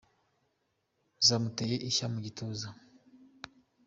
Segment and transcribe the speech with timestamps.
[1.27, 2.67] Zamuteye ishya mu gituza